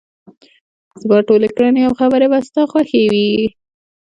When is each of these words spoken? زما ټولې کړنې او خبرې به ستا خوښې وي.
زما 1.01 1.17
ټولې 1.27 1.49
کړنې 1.55 1.81
او 1.87 1.93
خبرې 1.99 2.27
به 2.31 2.39
ستا 2.47 2.61
خوښې 2.71 3.03
وي. 3.11 3.27